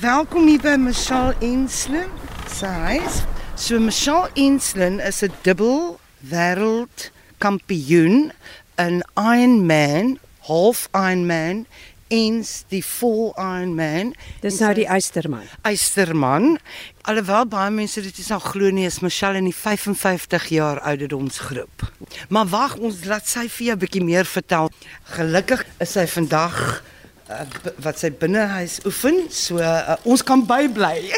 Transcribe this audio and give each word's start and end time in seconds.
Welkom 0.00 0.46
hier 0.48 0.62
by 0.64 0.78
Michelle 0.80 1.34
Enslin 1.44 2.08
se 2.48 2.66
huis. 2.66 3.18
So 3.54 3.76
Michelle 3.78 4.30
Enslin 4.34 4.98
is 4.98 5.20
'n 5.22 5.32
dubbel 5.42 6.00
wêreld 6.24 7.10
kampioen 7.38 8.32
in 8.76 9.04
Ironman, 9.14 10.18
half 10.48 10.88
Ironman 10.92 11.66
eens 12.08 12.64
die 12.68 12.82
full 12.82 13.32
Ironman. 13.36 14.14
Dis 14.40 14.58
nou 14.58 14.74
die 14.74 14.86
Eysterman. 14.86 15.44
Eysterman. 15.62 16.58
Alhoewel 17.02 17.46
baie 17.46 17.70
mense 17.70 18.00
dit 18.00 18.16
nie 18.16 18.24
sal 18.24 18.40
glo 18.40 18.70
nie, 18.70 18.86
is 18.86 19.00
Michelle 19.00 19.36
in 19.36 19.44
die 19.44 19.54
55 19.54 20.48
jaar 20.48 20.80
ouderdomsgroep. 20.80 21.92
Maar 22.28 22.48
wag, 22.48 22.76
ons 22.76 23.04
laat 23.04 23.28
sy 23.28 23.48
vir 23.48 23.66
jou 23.66 23.76
'n 23.76 23.78
bietjie 23.84 24.04
meer 24.04 24.24
vertel. 24.24 24.70
Gelukkig 25.04 25.66
is 25.78 25.92
sy 25.92 26.06
vandag 26.06 26.82
uh, 27.30 27.46
wat 27.84 27.98
sy 27.98 28.10
binnehuis 28.10 28.80
oefen, 28.86 29.22
so 29.30 29.58
uh, 29.58 29.96
ons 30.04 30.22
kan 30.22 30.42
bybly. 30.46 30.98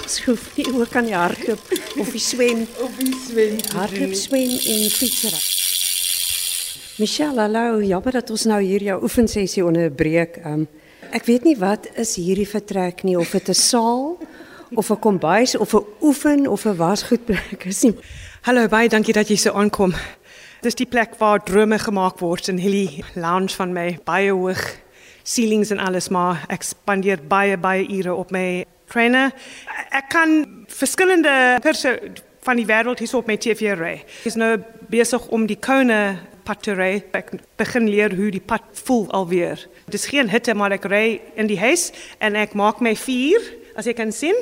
Ons 0.00 0.20
hoef 0.26 0.44
nie 0.56 0.66
ook 0.74 0.94
aan 0.96 1.06
die 1.06 1.14
hardloop 1.14 1.72
of 2.02 2.10
die 2.14 2.22
swem, 2.22 2.64
Op 2.84 2.94
die 2.98 3.14
swem. 3.26 3.56
hardloop, 3.74 4.14
swem 4.18 4.50
en 4.50 4.90
fietsry. 4.90 5.32
Michelle, 7.00 7.40
hallo, 7.40 7.80
jammer 7.82 8.12
dat 8.18 8.30
ons 8.30 8.44
nou 8.50 8.58
hier 8.60 8.82
jou 8.84 8.98
oefensessie 9.06 9.62
onderbreek. 9.64 10.36
Um, 10.44 10.66
ek 11.16 11.24
weet 11.30 11.46
nie 11.48 11.56
wat 11.58 11.88
is 11.98 12.16
hierdie 12.20 12.48
vertrek 12.48 13.04
nie 13.08 13.16
of 13.18 13.30
dit 13.32 13.48
'n 13.48 13.54
saal 13.56 14.18
of 14.76 14.90
'n 14.90 14.98
kombuis 15.00 15.56
of 15.56 15.74
'n 15.74 15.86
oefen 16.02 16.46
of 16.46 16.66
'n 16.66 16.76
wasgoedplek 16.76 17.64
is 17.64 17.82
nie. 17.82 17.94
Hallo, 18.42 18.68
baie 18.68 18.88
dankie 18.88 19.14
dat 19.14 19.28
jy 19.28 19.36
so 19.36 19.52
aankom. 19.52 19.94
Dis 20.60 20.76
die 20.76 20.84
plek 20.84 21.14
waar 21.16 21.40
drome 21.40 21.78
gemaak 21.80 22.18
word 22.20 22.50
in 22.52 22.58
hierdie 22.60 23.00
lounge 23.16 23.54
van 23.56 23.70
my, 23.72 23.94
baie 24.04 24.28
hoog 24.28 24.60
ceilings 25.24 25.70
en 25.72 25.80
alles, 25.80 26.10
maar 26.12 26.42
ek 26.52 26.66
spandeer 26.68 27.22
baie 27.30 27.56
baie 27.56 27.86
ure 27.88 28.12
op 28.12 28.28
my 28.34 28.66
trainer. 28.92 29.32
Ek 29.88 30.10
kan 30.12 30.42
verskillende 30.68 31.32
kurse 31.64 31.94
van 32.44 32.60
die 32.60 32.66
wêreld 32.68 33.00
hier 33.00 33.16
op 33.16 33.30
my 33.30 33.38
TV 33.40 33.72
ry. 33.72 33.94
Ek 34.04 34.28
is 34.28 34.36
nou 34.36 34.58
besig 34.92 35.24
om 35.32 35.46
die 35.48 35.56
Kone 35.56 36.18
pad 36.44 36.60
te 36.66 36.76
ry. 36.76 36.90
Ek 37.16 37.32
begin 37.56 37.88
leer 37.88 38.12
hoe 38.18 38.28
die 38.34 38.44
pad 38.44 38.66
voel 38.84 39.08
alweer. 39.16 39.64
Dis 39.88 40.10
geen 40.12 40.28
hitte, 40.28 40.52
maar 40.52 40.76
ek 40.76 40.84
ry 40.92 41.22
in 41.40 41.48
die 41.48 41.60
huis 41.60 41.88
en 42.20 42.36
ek 42.36 42.52
maak 42.58 42.84
my 42.84 42.92
vuur 43.00 43.48
as 43.80 43.88
jy 43.88 43.94
kan 43.96 44.12
sien. 44.12 44.36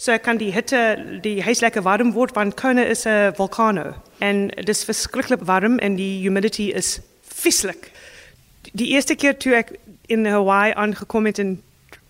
So 0.00 0.16
kan 0.18 0.40
die 0.40 0.50
hitte 0.54 0.96
die 1.22 1.42
huis 1.44 1.60
lekker 1.60 1.84
warm 1.84 2.14
word 2.16 2.34
want 2.36 2.56
Kona 2.56 2.84
is 2.84 3.06
'n 3.06 3.34
vulkano 3.36 3.94
en 4.20 4.48
dis 4.64 4.84
verskriklik 4.84 5.44
warm 5.46 5.78
en 5.78 5.96
die 5.96 6.22
humidity 6.22 6.72
is 6.74 7.00
vieslik. 7.22 7.92
Die 8.72 8.88
eerste 8.94 9.14
keer 9.14 9.36
toe 9.36 9.54
ek 9.54 9.78
in 10.08 10.26
Hawaii 10.26 10.72
aangekom 10.74 11.26
het 11.26 11.38
in 11.38 11.62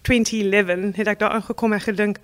2011, 0.03 0.97
het 0.97 1.07
ek 1.07 1.19
daar 1.19 1.31
aangekom 1.31 1.73
en 1.73 1.81
gedink 1.81 2.19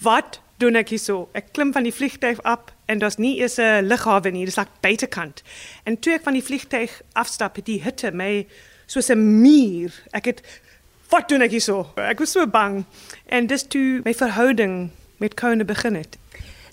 wat 0.00 0.40
doen 0.58 0.76
ek 0.76 0.88
hier 0.88 0.98
so? 0.98 1.28
Ek 1.32 1.52
klim 1.52 1.72
van 1.72 1.84
die 1.84 1.92
vliegtuig 1.92 2.42
af 2.42 2.72
en 2.86 2.98
daar's 2.98 3.18
nie 3.18 3.40
eens 3.40 3.58
'n 3.58 3.84
lughawe 3.84 4.30
nie, 4.30 4.44
dis 4.44 4.56
net 4.56 4.68
buitekant. 4.80 5.42
En 5.84 5.98
toe 5.98 6.14
ek 6.14 6.22
van 6.22 6.32
die 6.32 6.42
vliegtuig 6.42 7.02
afstap, 7.12 7.56
het 7.56 7.66
die 7.66 7.82
hitte 7.82 8.10
my 8.10 8.46
soos 8.86 9.10
'n 9.10 9.40
muur. 9.40 9.92
Ek 10.12 10.24
het 10.24 10.42
wat 11.10 11.28
doen 11.28 11.44
ek 11.46 11.56
hier 11.56 11.64
so? 11.64 11.86
Ek 11.96 12.20
was 12.22 12.32
so 12.36 12.46
bang. 12.46 12.84
En 13.26 13.46
dis 13.46 13.66
toe 13.66 14.02
my 14.04 14.14
verhouding 14.14 14.90
met 15.22 15.36
Kone 15.38 15.64
begin 15.64 15.94
het. 15.94 16.18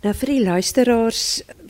Nou 0.04 0.12
vir 0.20 0.34
die 0.34 0.44
luisteraars 0.44 1.22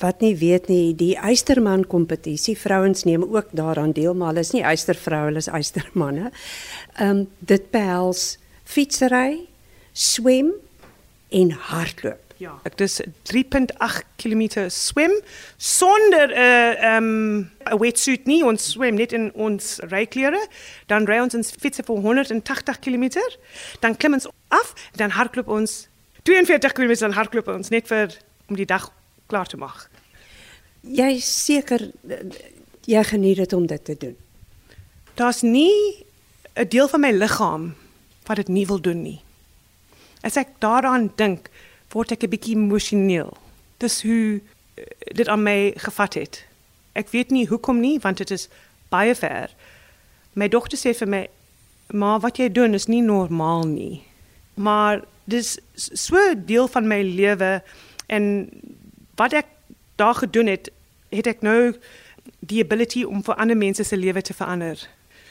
wat 0.01 0.23
nie 0.25 0.33
weet 0.39 0.65
nie, 0.71 0.95
die 0.97 1.13
Eysterman 1.21 1.83
kompetisie, 1.85 2.55
vrouens 2.57 3.05
neem 3.05 3.21
ook 3.27 3.51
daaraan 3.53 3.93
deel, 3.93 4.15
maar 4.17 4.31
hulle 4.31 4.41
is 4.41 4.55
nie 4.55 4.63
eystervroue, 4.65 5.29
hulle 5.29 5.43
is 5.43 5.51
eystermanne. 5.53 6.31
Ehm 6.97 7.09
um, 7.09 7.21
dit 7.45 7.69
behels 7.71 8.39
fietsry, 8.65 9.43
swem 9.93 10.49
en 11.29 11.53
hardloop. 11.69 12.32
Ja, 12.43 12.57
ek 12.67 12.75
dis 12.75 12.97
3.8 13.29 14.03
km 14.19 14.65
swem 14.73 15.13
sonder 15.57 16.27
'n 16.27 16.35
uh, 16.35 16.97
um 16.97 17.51
'n 17.71 17.79
wetsuit 17.79 18.25
nie. 18.27 18.43
Ons 18.43 18.71
swem 18.71 18.95
net 18.95 19.13
in 19.13 19.31
ons 19.33 19.79
ryklere. 19.93 20.41
Dan 20.87 21.07
ry 21.07 21.21
ons 21.23 21.35
ons 21.35 21.53
fiets 21.59 21.79
vir 21.79 21.95
180 21.95 22.79
km. 22.79 23.05
Dan 23.79 23.95
klim 23.95 24.13
ons 24.13 24.27
af, 24.49 24.73
dan 24.95 25.15
hardloop 25.15 25.47
ons 25.47 25.87
42 26.23 26.71
km 26.73 26.93
dan 26.99 27.15
hardloop 27.15 27.47
ons 27.47 27.69
net 27.69 27.87
vir 27.87 28.11
om 28.49 28.55
die 28.55 28.67
dag 28.67 28.91
klaar 29.27 29.47
te 29.47 29.57
maak. 29.57 29.89
Jy 30.83 31.19
seker 31.19 31.91
jy 32.85 33.03
geniet 33.03 33.37
dit 33.37 33.53
om 33.53 33.67
dit 33.67 33.83
te 33.83 33.95
doen. 33.95 34.17
Daar's 35.15 35.41
nie 35.41 36.05
'n 36.55 36.67
deel 36.67 36.87
van 36.87 36.99
my 36.99 37.11
liggaam 37.11 37.75
wat 38.27 38.35
dit 38.35 38.47
nie 38.47 38.67
wil 38.67 38.81
doen 38.81 39.01
nie. 39.01 39.21
As 40.23 40.37
ek 40.37 40.59
daaraan 40.59 41.11
dink, 41.15 41.49
word 41.93 42.11
ek 42.11 42.23
'n 42.23 42.29
bietjie 42.29 42.55
emosioneel. 42.55 43.37
Dis 43.77 44.01
hoe 44.01 44.41
eh, 44.75 44.83
dit 45.13 45.27
aan 45.27 45.43
my 45.43 45.73
gevat 45.75 46.13
het. 46.13 46.45
Ek 46.93 47.09
weet 47.09 47.29
nie 47.29 47.47
hoekom 47.47 47.79
nie, 47.79 47.99
want 47.99 48.17
dit 48.17 48.31
is 48.31 48.49
baie 48.89 49.15
ver. 49.15 49.49
My 50.33 50.47
dogter 50.47 50.77
sê 50.77 50.93
vir 50.97 51.07
my, 51.07 51.27
"Maar 51.93 52.19
wat 52.19 52.37
jy 52.37 52.51
doen 52.51 52.73
is 52.73 52.87
nie 52.87 53.01
normaal 53.01 53.63
nie." 53.63 54.03
Maar 54.53 55.03
dis 55.25 55.59
so 55.75 56.15
'n 56.17 56.45
deel 56.45 56.67
van 56.67 56.87
my 56.87 57.01
lewe 57.01 57.61
en 58.07 58.49
wat 59.15 59.33
ek 59.33 59.45
daar 59.95 60.15
gedoen 60.15 60.47
het, 60.47 60.71
het 61.09 61.27
ek 61.27 61.41
nou 61.41 61.75
die 62.39 62.63
ability 62.63 63.03
om 63.03 63.23
vir 63.23 63.35
ander 63.35 63.57
mense 63.57 63.83
se 63.83 63.97
lewe 63.97 64.21
te 64.21 64.33
verander. 64.33 64.89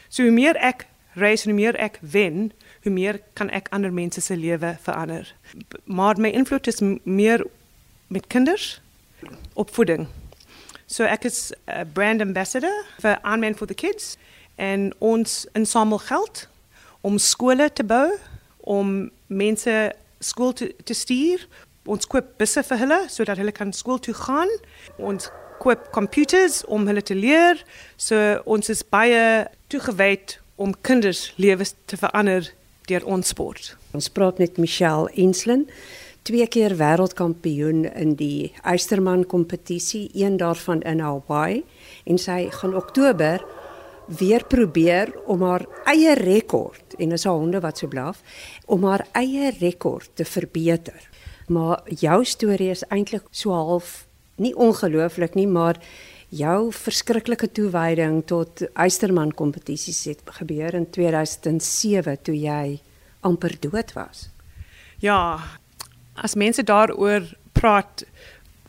So 0.09 0.23
hoe 0.23 0.31
meer 0.31 0.55
ek 0.55 0.85
reis 1.13 1.43
hoe 1.43 1.53
meer 1.53 1.75
ek 1.75 1.99
wen, 2.01 2.51
hoe 2.83 2.91
meer 2.91 3.19
kan 3.33 3.49
ek 3.49 3.67
ander 3.71 3.93
mense 3.93 4.21
se 4.21 4.35
lewe 4.37 4.77
verander. 4.81 5.35
Maar 5.85 6.19
my 6.19 6.29
invloed 6.29 6.67
is 6.67 6.81
meer 7.03 7.45
met 8.07 8.27
kinders, 8.27 8.81
opvoeding. 9.53 10.07
So 10.85 11.03
ek 11.03 11.23
is 11.23 11.53
'n 11.65 11.91
brand 11.93 12.21
ambassador 12.21 12.85
vir 12.99 13.19
Ironman 13.23 13.55
for 13.55 13.67
the 13.67 13.73
Kids 13.73 14.17
en 14.55 14.93
ons 14.97 15.47
insamel 15.53 15.97
geld 15.97 16.47
om 17.01 17.17
skole 17.17 17.73
te 17.73 17.83
bou, 17.83 18.17
om 18.59 19.11
mense 19.27 19.93
skool 20.19 20.53
te, 20.53 20.75
te 20.83 20.93
stuur. 20.93 21.47
Ons 21.85 22.07
koop 22.07 22.37
busse 22.37 22.63
vir 22.63 22.77
hulle 22.77 22.99
sodat 23.07 23.37
hulle 23.37 23.51
kan 23.51 23.73
skool 23.73 23.99
toe 23.99 24.13
gaan. 24.13 24.49
Ons 24.97 25.29
koop 25.59 25.91
computers 25.91 26.65
om 26.65 26.87
hulle 26.87 27.01
te 27.01 27.15
leer. 27.15 27.59
So 27.97 28.41
ons 28.45 28.69
is 28.69 28.83
baie 28.83 29.47
toegewyd 29.67 30.37
om 30.55 30.73
kinders 30.81 31.33
lewens 31.35 31.73
te 31.85 31.97
verander 31.97 32.53
deur 32.89 33.05
ons 33.05 33.27
sport. 33.27 33.73
Ons 33.95 34.09
praat 34.09 34.37
met 34.41 34.57
Michelle 34.61 35.09
Enslin, 35.15 35.65
twee 36.23 36.45
keer 36.47 36.75
wêreldkampioen 36.79 37.85
in 37.91 38.15
die 38.19 38.53
Eysterman 38.61 39.25
kompetisie, 39.27 40.09
een 40.13 40.37
daarvan 40.37 40.81
in 40.87 41.01
Hawaii 41.03 41.63
en 42.05 42.19
sy 42.19 42.47
gaan 42.53 42.75
Oktober 42.75 43.43
weer 44.07 44.43
probeer 44.47 45.13
om 45.31 45.43
haar 45.47 45.65
eie 45.87 46.15
rekord 46.19 46.95
en 46.99 47.13
dis 47.15 47.23
haar 47.27 47.39
honde 47.39 47.61
wat 47.63 47.79
so 47.79 47.87
blaf 47.87 48.23
om 48.67 48.83
haar 48.87 49.05
eie 49.19 49.51
rekord 49.59 50.11
te 50.19 50.27
verbeter. 50.27 51.09
Maar 51.47 51.83
jou 51.87 52.23
storie 52.25 52.71
is 52.71 52.85
eintlik 52.91 53.27
so 53.31 53.55
half 53.55 54.03
nie 54.35 54.53
ongelooflik 54.55 55.35
nie, 55.35 55.47
maar 55.47 55.79
jou 56.33 56.71
verskriklike 56.73 57.51
toewyding 57.53 58.23
tot 58.29 58.63
Eysterman 58.73 59.33
kompetisies 59.37 60.03
het 60.09 60.21
gebeur 60.39 60.73
in 60.73 60.89
2007 60.89 62.21
toe 62.25 62.35
jy 62.37 62.79
amper 63.21 63.53
dood 63.59 63.93
was. 63.93 64.29
Ja, 65.03 65.39
as 66.13 66.35
mense 66.35 66.63
daaroor 66.63 67.27
praat, 67.53 68.05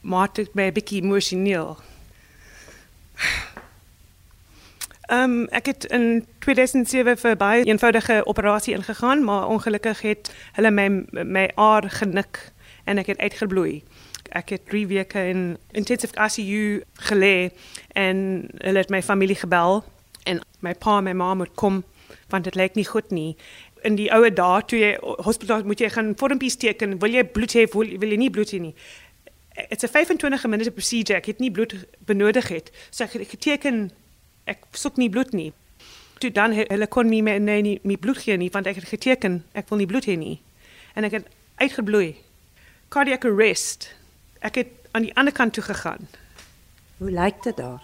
maak 0.00 0.34
dit 0.34 0.54
my 0.54 0.68
'n 0.68 0.72
bietjie 0.72 1.02
emosioneel. 1.02 1.76
Ehm 5.04 5.30
um, 5.30 5.46
ek 5.52 5.66
het 5.66 5.84
in 5.84 6.26
2007 6.38 7.16
vir 7.16 7.36
baie 7.36 7.64
eenvoudige 7.64 8.26
operasie 8.26 8.74
ingegaan, 8.74 9.24
maar 9.24 9.48
ongelukkig 9.48 10.00
het 10.00 10.32
hulle 10.52 10.70
my 10.70 10.88
my 11.10 11.50
aar 11.54 11.90
genik 11.90 12.52
en 12.84 12.98
ek 12.98 13.06
het 13.06 13.18
uitgebloei. 13.18 13.82
Ek 14.28 14.48
het 14.48 14.68
3 14.68 14.86
weke 14.86 15.20
in 15.28 15.58
intensive 15.72 16.14
ICU 16.16 16.82
gelê 17.08 17.50
en 17.92 18.48
hulle 18.58 18.78
het 18.78 18.90
my 18.90 19.02
familie 19.02 19.36
gebel 19.36 19.84
en 20.24 20.40
my 20.60 20.74
pa 20.74 20.98
en 20.98 21.04
my 21.04 21.12
ma 21.12 21.34
moet 21.34 21.54
kom 21.54 21.82
want 22.28 22.44
dit 22.44 22.54
lyk 22.54 22.74
nie 22.74 22.86
goed 22.86 23.10
nie. 23.10 23.36
In 23.82 23.98
die 24.00 24.08
oue 24.14 24.30
dae 24.32 24.62
toe 24.66 24.78
jy 24.78 24.92
hospitaal 25.26 25.64
moet 25.68 25.80
jy 25.80 25.90
gaan 25.92 26.14
vormpies 26.18 26.56
teken, 26.56 26.98
wil 27.02 27.12
jy 27.12 27.24
bloed 27.24 27.52
hê, 27.56 27.66
wil, 27.72 27.90
wil 28.00 28.14
jy 28.14 28.20
nie 28.20 28.30
bloed 28.32 28.54
hê 28.54 28.60
nie. 28.62 28.74
It's 29.70 29.84
a 29.84 29.88
25 29.88 30.48
minute 30.50 30.72
procedure. 30.74 31.18
Ek 31.20 31.28
het 31.30 31.38
nie 31.38 31.50
bloed 31.54 31.76
benodig 32.08 32.48
het. 32.50 32.72
So 32.90 33.04
ek 33.04 33.18
het 33.20 33.28
geteken 33.36 33.90
ek 34.50 34.64
soek 34.76 34.98
nie 35.00 35.10
bloed 35.12 35.32
nie. 35.36 35.52
Toe 36.18 36.30
dan 36.34 36.56
hulle 36.56 36.88
kon 36.90 37.08
nie 37.10 37.22
meer 37.22 37.40
nee 37.40 37.62
nie, 37.62 37.78
nie 37.82 37.98
bloed 38.00 38.18
gee 38.24 38.36
nie 38.40 38.50
want 38.54 38.66
ek 38.70 38.80
het 38.80 38.88
geteken 38.88 39.42
ek 39.54 39.70
wil 39.70 39.82
nie 39.82 39.90
bloed 39.90 40.08
hê 40.10 40.16
nie. 40.18 40.38
En 40.94 41.06
ek 41.06 41.20
het 41.20 41.30
uitgebloei. 41.62 42.14
Cardiac 42.94 43.24
arrest. 43.28 43.92
Ek 44.44 44.60
het 44.60 44.72
aan 44.92 45.06
die 45.08 45.14
ander 45.16 45.32
kant 45.32 45.56
toe 45.56 45.64
gegaan. 45.64 46.08
Hoe 47.00 47.10
lyk 47.10 47.42
dit 47.42 47.56
daar? 47.56 47.82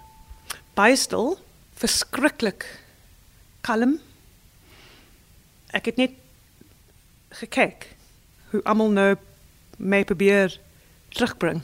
Baie 0.76 0.96
stil, 0.96 1.38
verskriklik 1.80 2.66
kalm. 3.64 3.96
Ek 5.72 5.88
het 5.88 5.96
net 5.96 6.18
gekyk 7.40 7.88
hoe 8.50 8.60
almal 8.68 8.90
nou 8.90 9.10
my 9.78 10.04
probeer 10.04 10.58
terugbring. 11.08 11.62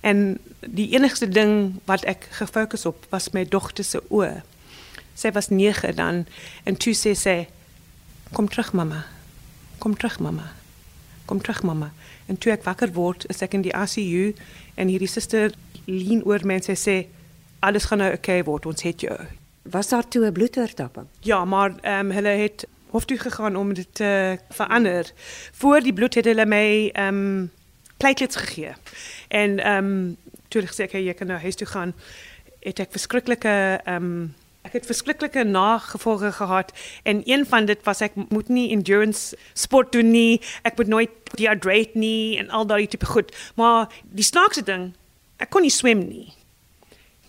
En 0.00 0.38
die 0.60 0.88
enigste 0.96 1.28
ding 1.28 1.78
wat 1.84 2.04
ek 2.08 2.26
gefokus 2.40 2.86
op 2.88 3.06
was 3.12 3.30
my 3.36 3.44
dogter 3.44 3.84
se 3.84 4.02
oë. 4.08 4.42
Sy 5.14 5.30
was 5.36 5.52
9 5.52 5.94
dan 5.96 6.24
en 6.64 6.76
toe 6.76 6.96
sê 6.96 7.14
sy 7.14 7.38
kom 8.32 8.48
terug 8.48 8.72
mamma. 8.72 9.04
Kom 9.78 9.94
terug 9.94 10.18
mamma. 10.18 10.50
Kom 11.26 11.40
terug 11.42 11.62
mamma. 11.62 11.92
En 12.26 12.38
toe 12.38 12.52
ek 12.52 12.64
wakker 12.64 12.92
word, 12.92 13.26
is 13.30 13.42
ek 13.42 13.54
in 13.54 13.64
die 13.66 13.74
ICU 13.74 14.34
en 14.74 14.88
hierdie 14.88 15.10
suster 15.10 15.54
lean 15.86 16.22
oor 16.26 16.42
my 16.46 16.58
en 16.58 16.66
sy 16.66 16.76
sê 16.78 16.96
alles 17.66 17.88
gaan 17.90 18.02
nou 18.02 18.12
oké 18.12 18.18
okay 18.18 18.44
word. 18.46 18.66
Ons 18.66 18.86
het 18.86 19.00
jou. 19.00 19.16
Was 19.70 19.88
daar 19.88 20.08
toe 20.08 20.26
'n 20.26 20.32
bloedoortapping? 20.32 21.06
Ja, 21.20 21.44
maar 21.44 21.74
ehm 21.82 22.06
um, 22.06 22.10
hulle 22.10 22.28
het 22.28 22.66
hof 22.90 23.04
toe 23.04 23.18
gegaan 23.18 23.56
om 23.56 23.74
dit 23.74 23.88
te 23.92 24.38
verander. 24.50 25.12
Voor 25.52 25.80
die 25.80 25.92
bloed 25.92 26.14
het 26.14 26.24
hulle 26.24 26.46
my 26.46 26.90
ehm 26.92 27.08
um, 27.08 27.50
platelets 27.96 28.36
gegee. 28.36 28.72
En 29.28 29.58
ehm 29.58 29.84
um, 29.84 30.16
toe 30.48 30.62
ek 30.62 30.70
gesê 30.70 30.86
ek 30.86 30.92
jy 30.92 31.14
kan 31.14 31.26
nou 31.26 31.40
huis 31.40 31.56
toe 31.56 31.66
gaan, 31.66 31.94
het 32.60 32.78
ek 32.78 32.90
verskriklike 32.90 33.80
ehm 33.84 34.04
um, 34.04 34.34
het 34.76 34.86
verskriklike 34.88 35.44
nagevolge 35.44 36.32
gehad 36.36 36.72
en 37.02 37.22
een 37.24 37.46
van 37.48 37.66
dit 37.66 37.82
was 37.88 38.00
ek 38.04 38.14
moet 38.28 38.48
nie 38.52 38.70
endurance 38.74 39.36
sport 39.52 39.92
doen 39.92 40.10
nie. 40.10 40.40
Ek 40.62 40.76
moet 40.76 40.92
nooit 40.92 41.34
dehydrate 41.34 41.98
nie 41.98 42.38
en 42.40 42.50
al 42.50 42.66
daai 42.66 42.86
tipe 42.86 43.06
goed. 43.06 43.32
Maar 43.54 43.88
die 44.02 44.26
snaakse 44.26 44.62
ding, 44.62 44.92
ek 45.42 45.50
kon 45.50 45.64
nie 45.66 45.72
swem 45.72 46.04
nie. 46.06 46.36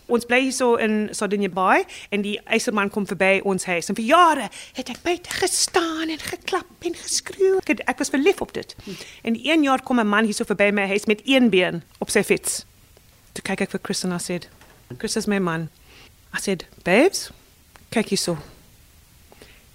Ons 0.08 0.24
bly 0.28 0.40
hier 0.46 0.56
so 0.56 0.78
in 0.80 1.10
Sardinia 1.12 1.50
Bay 1.52 1.84
en 2.16 2.24
die 2.24 2.38
eiserman 2.48 2.92
kom 2.94 3.04
verby 3.10 3.42
ons 3.44 3.68
huis 3.68 3.90
en 3.92 3.98
vir 3.98 4.06
jare 4.08 4.46
het 4.78 4.92
ek 4.94 5.02
buite 5.04 5.34
gestaan 5.42 6.14
en 6.14 6.22
geklap 6.22 6.88
en 6.88 6.96
geskreeu. 6.96 7.58
Ek, 7.66 7.84
ek 7.84 8.00
was 8.00 8.14
verlief 8.14 8.40
op 8.44 8.54
dit. 8.56 8.76
En 9.28 9.36
een 9.36 9.68
jaar 9.68 9.84
kom 9.84 10.00
'n 10.00 10.08
man 10.08 10.26
hier 10.26 10.38
so 10.38 10.48
verby 10.48 10.72
my 10.72 10.88
huis 10.88 11.06
met 11.06 11.22
een 11.26 11.50
been 11.50 11.84
op 12.00 12.10
sy 12.10 12.24
fiets. 12.24 12.64
Toe 13.34 13.44
kyk 13.44 13.62
ek 13.62 13.72
vir 13.72 13.80
Chris 13.84 14.04
en 14.04 14.16
I 14.16 14.18
said, 14.18 14.48
"Chris 14.98 15.16
is 15.16 15.28
my 15.28 15.40
man." 15.40 15.70
I 16.34 16.40
said, 16.40 16.66
"Babes, 16.84 17.32
kyk 17.98 18.14
hier 18.14 18.22
so." 18.22 18.38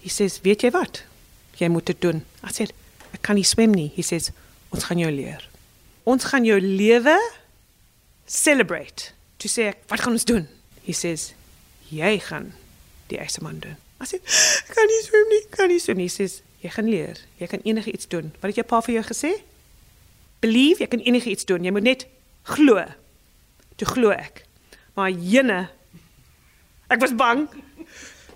He 0.03 0.09
says, 0.09 0.41
"Weet 0.43 0.63
jy 0.63 0.71
wat? 0.71 1.05
Jy 1.59 1.69
moet 1.69 1.87
dit 1.87 2.01
doen." 2.01 2.25
I 2.43 2.53
said, 2.53 2.73
"Ek 3.13 3.23
kan 3.23 3.35
nie 3.35 3.45
swem 3.45 3.71
nie." 3.71 3.93
He 3.95 4.03
says, 4.03 4.31
"Ons 4.71 4.85
gaan 4.85 4.99
jou 4.99 5.11
leer. 5.11 5.49
Ons 6.03 6.25
gaan 6.25 6.45
jou 6.45 6.61
lewe 6.61 7.19
celebrate." 8.27 9.13
Toe 9.37 9.51
sê 9.51 9.63
ek, 9.69 9.79
"Wat 9.87 10.01
gaan 10.01 10.13
ons 10.13 10.25
doen?" 10.25 10.49
He 10.85 10.93
says, 10.93 11.35
"Jy 11.89 12.19
gaan 12.19 12.55
die 13.07 13.19
eiseman 13.19 13.59
doen." 13.59 13.77
I 14.01 14.07
said, 14.07 14.23
"Kan 14.75 14.87
nie 14.87 15.03
swem 15.03 15.29
nie, 15.29 15.47
kan 15.51 15.69
nie 15.69 15.79
swem 15.79 15.97
nie." 15.97 16.07
He 16.07 16.11
says, 16.11 16.43
"Jy 16.61 16.71
gaan 16.71 16.89
leer. 16.89 17.17
Jy 17.37 17.47
kan 17.47 17.61
enige 17.63 17.93
iets 17.93 18.09
doen." 18.09 18.33
Wat 18.41 18.51
het 18.51 18.55
jou 18.55 18.67
pa 18.67 18.81
vir 18.81 18.95
jou 18.95 19.05
gesê? 19.05 19.43
Believe, 20.41 20.83
jy 20.83 20.89
kan 20.89 20.99
enige 20.99 21.31
iets 21.31 21.45
doen. 21.45 21.63
Jy 21.65 21.71
moet 21.71 21.83
net 21.83 22.07
glo. 22.43 22.83
Toe 23.77 23.87
glo 23.87 24.11
ek. 24.11 24.45
Maar 24.95 25.11
jene 25.11 25.71
ek 26.89 27.01
was 27.01 27.15
bang. 27.15 27.47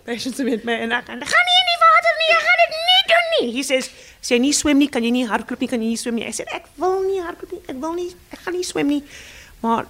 Patience 0.07 0.45
met 0.45 0.65
my 0.65 0.73
en 0.85 0.93
ek 0.93 1.07
gaan 1.07 1.19
nie 1.19 1.59
in 1.61 1.71
die 1.73 1.81
water 1.83 2.19
nie. 2.21 2.29
Jy 2.31 2.41
gaan 2.47 2.61
dit 2.63 2.75
nie 2.91 3.03
doen 3.13 3.29
nie. 3.35 3.63
Says, 3.63 3.91
"As 4.21 4.29
jy 4.29 4.39
nie 4.39 4.53
swem 4.53 4.79
nie, 4.79 4.89
kan 4.89 5.03
jy 5.03 5.11
nie 5.11 5.27
hardloop 5.27 5.61
nie, 5.61 5.69
kan 5.69 5.81
jy 5.81 5.89
nie 5.89 5.97
swem 5.97 6.15
nie." 6.15 6.25
Ek 6.25 6.35
sê, 6.35 6.45
"Ek 6.53 6.67
wil 6.77 7.03
nie 7.03 7.21
hardloop 7.21 7.53
nie. 7.53 7.63
Ek 7.69 7.81
wil 7.81 7.95
nie. 7.95 8.15
Ek 8.33 8.39
gaan 8.39 8.55
nie 8.55 8.65
swem 8.65 8.87
nie." 8.87 9.03
Maar 9.61 9.87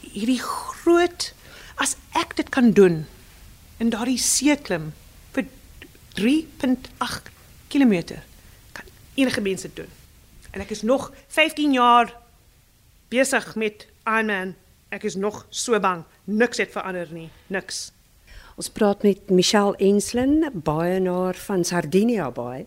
hierdie 0.00 0.40
groot 0.40 1.32
as 1.76 1.96
ek 2.14 2.36
dit 2.36 2.48
kan 2.48 2.72
doen 2.72 3.06
in 3.78 3.90
daardie 3.90 4.18
see 4.18 4.56
klim 4.56 4.92
vir 5.34 5.48
3.8 6.14 7.30
km 7.68 8.20
kan 8.72 8.84
enige 9.14 9.40
mens 9.40 9.62
dit 9.62 9.76
doen. 9.76 9.90
En 10.54 10.60
ek 10.60 10.70
is 10.70 10.82
nog 10.82 11.12
15 11.28 11.72
jaar 11.72 12.12
besig 13.10 13.54
met 13.54 13.86
Ironman. 14.06 14.54
Ek 14.94 15.02
is 15.02 15.16
nog 15.18 15.46
so 15.50 15.78
bang. 15.80 16.04
Niks 16.24 16.60
het 16.62 16.70
verander 16.70 17.08
nie. 17.10 17.30
Niks. 17.46 17.90
Ons 18.54 18.70
praat 18.70 19.02
met 19.02 19.30
Michelle 19.34 19.74
Enslin, 19.82 20.44
baienaar 20.54 21.34
van 21.34 21.64
Sardinia 21.66 22.28
Bay. 22.30 22.66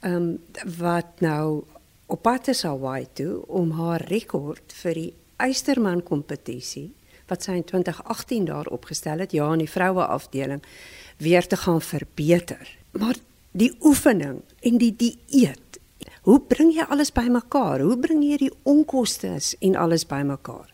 Um, 0.00 0.38
wat 0.78 1.20
nou 1.20 1.64
op 2.06 2.22
pad 2.24 2.48
is 2.48 2.62
Hawaii 2.64 3.04
toe 3.12 3.42
om 3.46 3.74
haar 3.76 4.06
rekord 4.08 4.72
vir 4.80 4.94
die 4.96 5.10
Eysterman 5.36 6.00
kompetisie 6.06 6.92
wat 7.28 7.44
sy 7.44 7.58
in 7.58 7.66
2018 7.68 8.46
daar 8.48 8.70
opgestel 8.72 9.20
het, 9.20 9.34
ja 9.36 9.50
in 9.52 9.60
die 9.60 9.68
vroue 9.68 10.06
afdeling 10.06 10.62
weer 11.20 11.44
te 11.44 11.58
gaan 11.60 11.82
verbeter. 11.84 12.64
Maar 12.96 13.20
die 13.52 13.74
oefening 13.84 14.40
en 14.64 14.80
die 14.80 14.94
dieet, 14.96 15.76
hoe 16.24 16.40
bring 16.40 16.72
jy 16.72 16.88
alles 16.88 17.12
bymekaar? 17.12 17.84
Hoe 17.84 17.98
bring 18.00 18.24
jy 18.24 18.40
die 18.46 18.54
onkoste 18.64 19.36
en 19.36 19.76
alles 19.76 20.08
bymekaar? 20.08 20.72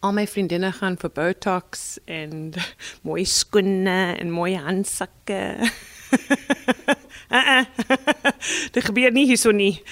Al 0.00 0.12
my 0.12 0.26
vriendinne 0.26 0.72
gaan 0.72 0.96
vir 1.00 1.10
Botox 1.10 1.98
en 2.04 2.52
mooi 3.06 3.24
skoene 3.24 4.14
en 4.18 4.30
mooi 4.30 4.54
handsakke. 4.56 5.40
uh-uh. 7.38 7.64
Dit 8.74 8.84
gebeur 8.84 9.12
nie 9.12 9.26
hier 9.26 9.40
so 9.40 9.50
nie. 9.50 9.82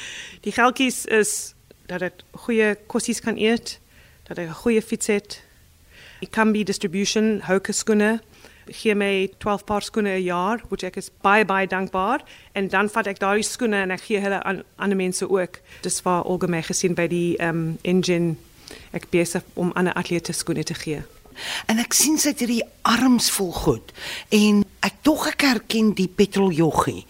Die 0.47 0.53
geldjies 0.53 1.05
is 1.07 1.55
dat 1.87 2.03
ek 2.03 2.23
goeie 2.47 2.75
kossies 2.87 3.21
kan 3.23 3.39
eet, 3.39 3.79
dat 4.29 4.39
ek 4.39 4.49
'n 4.49 4.63
goeie 4.63 4.83
fiets 4.83 5.07
het. 5.07 5.43
Be 6.21 6.65
distribution 6.65 7.41
hoke 7.47 7.73
skoene 7.73 8.21
gee 8.67 8.95
my 8.95 9.31
12 9.39 9.65
paar 9.65 9.83
skoene 9.83 10.17
'n 10.19 10.23
jaar, 10.23 10.63
wat 10.69 10.83
ek 10.83 10.97
is 10.97 11.11
baie 11.21 11.45
baie 11.45 11.67
dankbaar 11.67 12.25
en 12.53 12.69
dan 12.69 12.89
vat 12.89 13.07
ek 13.07 13.19
daai 13.19 13.43
skoene 13.43 13.77
en 13.83 13.91
ek 13.91 14.01
gee 14.01 14.21
hulle 14.21 14.43
aan 14.43 14.63
ander 14.77 14.97
mense 14.97 15.31
ook. 15.31 15.61
Dis 15.83 16.03
waar 16.03 16.23
algemeen 16.23 16.63
gesien 16.63 16.95
by 16.95 17.07
die 17.07 17.37
um 17.43 17.79
engine 17.83 18.37
ek 18.97 19.11
besig 19.11 19.45
om 19.55 19.73
ander 19.75 19.95
atlete 19.95 20.33
skoene 20.33 20.65
te 20.65 20.75
gee. 20.75 21.03
En 21.69 21.81
ek 21.83 21.95
sien 21.97 22.17
sy 22.19 22.33
het 22.33 22.41
hierdie 22.45 22.65
arms 22.89 23.29
vol 23.35 23.53
goed 23.53 23.93
en 24.35 24.63
ek 24.87 25.03
tog 25.05 25.27
ek 25.29 25.45
herken 25.45 25.93
die 25.99 26.09
petroljoggie 26.09 27.05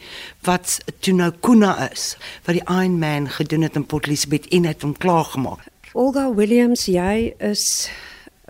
wat 0.46 0.78
toe 1.04 1.14
nou 1.14 1.30
Kuna 1.44 1.76
is 1.90 2.14
wat 2.46 2.56
die 2.58 2.64
Iron 2.66 2.98
Man 3.02 3.30
gedoen 3.30 3.66
het 3.66 3.78
in 3.78 3.86
Port 3.86 4.08
Elizabeth 4.10 4.48
en 4.50 4.66
het 4.66 4.82
hom 4.82 4.96
klaar 4.98 5.28
gemaak. 5.30 5.62
Olga 5.96 6.26
Williams, 6.34 6.88
jy 6.90 7.32
is 7.38 7.88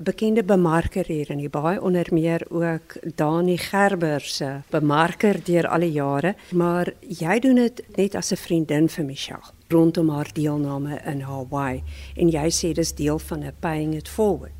bekende 0.02 0.44
bemarker 0.44 1.06
hier 1.08 1.30
in 1.30 1.40
die 1.40 1.48
baai 1.48 1.78
onder 1.78 2.06
meer 2.12 2.42
ook 2.50 2.96
Dani 3.16 3.56
Gerber 3.58 4.20
se 4.20 4.60
bemarker 4.70 5.40
deur 5.44 5.68
al 5.68 5.80
die 5.80 5.92
jare, 5.92 6.34
maar 6.52 6.92
jy 7.00 7.38
doen 7.40 7.54
dit 7.54 7.82
net 7.96 8.14
as 8.14 8.32
'n 8.32 8.36
vriendin 8.36 8.88
vir 8.88 9.04
Michelle 9.04 9.52
rondom 9.68 10.10
haar 10.10 10.28
deelname 10.32 11.00
in 11.04 11.20
Hawaii 11.20 11.82
en 12.16 12.28
jy 12.28 12.50
sê 12.50 12.72
dis 12.72 12.94
deel 12.94 13.18
van 13.18 13.44
'n 13.44 13.54
paying 13.60 13.94
it 13.94 14.08
forward. 14.08 14.52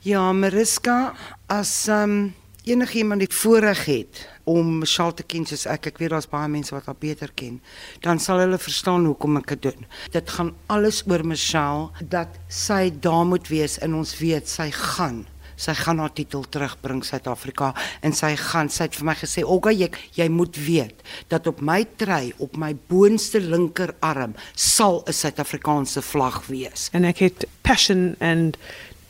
Ja, 0.00 0.32
Mariska, 0.32 1.14
as 1.46 1.88
um, 1.88 2.34
enigiemand 2.64 3.20
dit 3.20 3.34
voorreg 3.34 3.84
het 3.84 4.28
om 4.44 4.78
Michelle 4.82 5.14
te 5.14 5.26
ken 5.26 5.46
soos 5.46 5.66
ek, 5.70 5.90
ek 5.92 5.98
weet 6.02 6.14
daar's 6.14 6.30
baie 6.30 6.48
mense 6.50 6.74
wat 6.74 6.88
haar 6.90 6.98
beter 6.98 7.32
ken, 7.34 7.60
dan 8.04 8.18
sal 8.22 8.42
hulle 8.42 8.58
verstaan 8.58 9.06
hoekom 9.06 9.40
ek 9.42 9.54
dit 9.54 9.68
doen. 9.70 9.86
Dit 10.14 10.30
gaan 10.30 10.54
alles 10.72 11.02
oor 11.08 11.24
Michelle 11.26 11.90
dat 12.02 12.40
sy 12.48 12.90
daar 13.02 13.26
moet 13.28 13.48
wees 13.52 13.78
en 13.82 13.94
ons 14.00 14.16
weet 14.18 14.48
sy 14.48 14.70
gaan 14.74 15.24
sy 15.62 15.74
gaan 15.78 16.00
haar 16.02 16.12
titel 16.16 16.44
terugbring 16.50 17.02
Suid-Afrika 17.06 17.72
en 18.02 18.14
sy 18.16 18.32
gaan 18.40 18.70
sy 18.72 18.88
het 18.88 18.98
vir 18.98 19.08
my 19.10 19.16
gesê 19.18 19.44
Olga 19.44 19.72
jy 19.74 19.88
jy 20.16 20.28
moet 20.32 20.58
weet 20.58 21.02
dat 21.32 21.46
op 21.50 21.62
my 21.64 21.82
trei 22.00 22.32
op 22.42 22.56
my 22.60 22.72
boonste 22.90 23.40
linkerarm 23.42 24.34
sal 24.54 25.02
'n 25.06 25.12
Suid-Afrikaanse 25.12 26.02
vlag 26.02 26.46
wees 26.48 26.88
en 26.92 27.04
ek 27.04 27.18
het 27.28 27.46
passion 27.62 28.16
and 28.20 28.58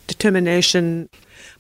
determination 0.06 1.08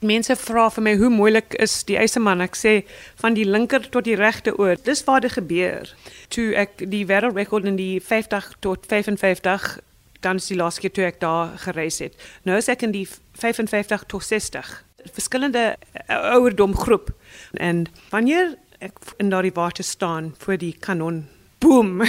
Mense 0.02 0.34
vra 0.34 0.66
vir 0.74 0.82
my 0.82 0.92
hoe 0.98 1.10
moeilik 1.14 1.54
is 1.62 1.76
die 1.86 1.96
eiseman. 1.98 2.42
Ek 2.42 2.56
sê 2.58 2.72
van 3.20 3.36
die 3.38 3.46
linker 3.46 3.84
tot 3.94 4.06
die 4.08 4.16
regte 4.18 4.54
oor. 4.58 4.74
Dis 4.82 5.04
waar 5.06 5.22
dit 5.22 5.34
gebeur. 5.36 5.92
Toe 6.34 6.48
ek 6.58 6.82
die 6.90 7.04
wêreldrekord 7.06 7.68
in 7.70 7.78
die 7.78 8.00
50 8.02 8.56
tot 8.66 8.86
55 8.90 9.78
dan 10.22 10.38
die 10.42 10.58
laaste 10.58 10.82
keer 10.82 10.94
toe 10.94 11.06
ek 11.06 11.20
daar 11.22 11.54
gereis 11.62 11.98
het. 12.02 12.18
Nou 12.46 12.58
is 12.58 12.70
ek 12.70 12.82
in 12.86 12.94
die 12.94 13.06
55 13.38 14.06
tot 14.10 14.26
60. 14.26 14.70
Verskillende 15.14 15.64
eh, 15.74 16.18
ouderdom 16.34 16.76
groep. 16.78 17.10
En 17.58 17.86
wanneer 18.10 18.56
ek 18.82 18.98
in 19.22 19.30
daardie 19.30 19.54
water 19.54 19.86
staan 19.86 20.34
voor 20.42 20.58
die 20.58 20.74
kanon, 20.78 21.24
boom. 21.62 22.02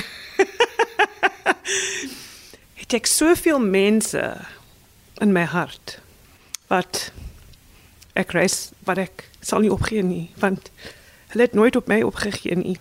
het 2.81 2.93
ek 2.93 3.09
soveel 3.09 3.61
mense 3.61 4.21
in 5.21 5.33
my 5.33 5.45
hart 5.49 5.99
wat 6.74 7.12
ek 8.18 8.34
reis 8.38 8.58
wat 8.88 9.01
ek 9.06 9.27
sal 9.42 9.63
nie 9.63 9.74
opgee 9.74 10.03
nie 10.06 10.25
want 10.42 10.72
hulle 11.34 11.48
het 11.48 11.58
nooit 11.58 11.77
op 11.80 11.89
my 11.92 12.01
opgegee 12.06 12.58
nie 12.58 12.77